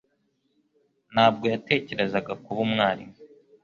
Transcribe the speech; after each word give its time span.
Ntabwo 1.13 1.45
yatekerezaga 1.53 2.33
kuba 2.43 2.59
umwarimu. 2.67 3.15